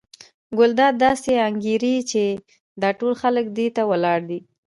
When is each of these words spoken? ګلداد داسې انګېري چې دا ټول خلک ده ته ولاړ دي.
ګلداد 0.57 0.93
داسې 1.05 1.31
انګېري 1.47 1.95
چې 2.11 2.23
دا 2.81 2.89
ټول 2.99 3.13
خلک 3.21 3.45
ده 3.55 3.65
ته 3.75 3.81
ولاړ 3.91 4.19
دي. 4.29 4.39